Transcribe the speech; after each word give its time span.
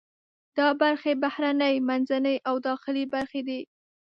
دا 0.57 0.67
برخې 0.81 1.11
بهرنۍ، 1.23 1.75
منځنۍ 1.89 2.35
او 2.47 2.55
داخلي 2.67 3.03
برخې 3.13 3.41
دي. 3.47 3.61